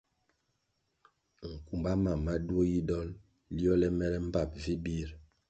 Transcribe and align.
Nkumba 1.57 1.91
mam 2.03 2.19
ma 2.25 2.33
duo 2.47 2.63
yi 2.71 2.79
dol 2.89 3.09
liole 3.55 3.87
mere 3.97 4.17
mbpap 4.25 4.49
vi 4.63 4.73
bir. 4.83 5.09